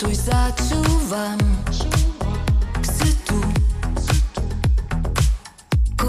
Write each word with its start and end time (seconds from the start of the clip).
tuś 0.00 0.16
zaczuwam. 0.16 1.38
Ksytu 2.82 3.40
Ku 5.98 6.06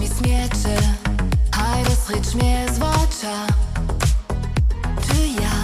mi 0.00 0.08
smiecze. 0.08 0.76
Haj 1.52 1.84
rozrycz 1.84 2.34
mnie 2.34 2.66
z 2.72 2.82
ocza 2.82 3.46
Czy 5.06 5.28
ja? 5.42 5.62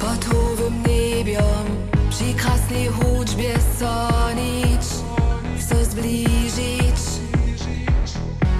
Pod 0.00 0.24
hołowym 0.24 0.82
niebiom 0.82 1.66
Przy 2.10 2.34
krasnej 2.34 2.88
hudźbie 2.88 3.54
sonić. 3.78 4.86
Chcę 5.60 5.84
zbliżyć. 5.84 7.00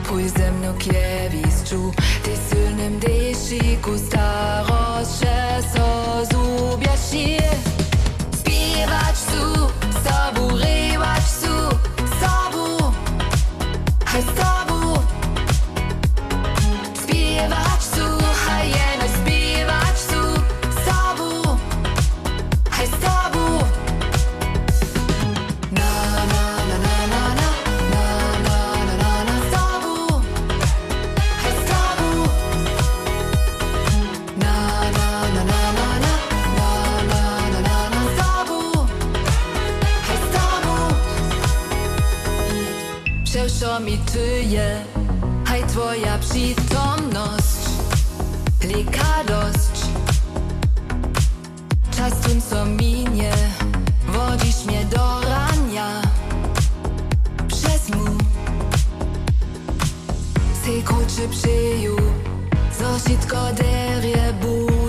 Pójdź 0.08 0.30
ze 0.30 0.52
mną 0.52 0.74
kiewisz 0.78 1.70
Ty 2.22 2.30
sylnym 2.50 2.98
dyszy 2.98 3.76
ku 3.82 3.98
stać 3.98 4.39
Przeszło 43.70 43.86
mi 43.86 43.98
tyje. 43.98 44.84
Hej 45.46 45.64
twoja 45.64 46.18
przytomność. 46.18 47.68
Likadość. 48.64 49.86
Czas 51.96 52.12
tu 52.20 52.30
co 52.50 52.64
minie. 52.64 53.32
Wodzisz 54.06 54.64
mnie 54.64 54.84
do 54.84 55.20
rania. 55.20 56.02
Przez 57.48 57.88
mu. 57.88 58.04
Sej 60.64 60.82
kruczy 60.82 61.28
przyju 61.30 61.96
Zositko 62.78 63.36
derie 63.52 64.32
budzie 64.40 64.79